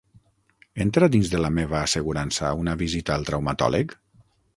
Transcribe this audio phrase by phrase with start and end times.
[0.85, 3.95] Entra dins de la meva assegurança una visita al traumatòleg?